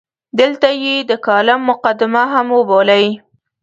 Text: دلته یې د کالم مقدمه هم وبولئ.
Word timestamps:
دلته 0.39 0.69
یې 0.83 0.95
د 1.09 1.11
کالم 1.25 1.59
مقدمه 1.69 2.23
هم 2.33 2.47
وبولئ. 2.57 3.05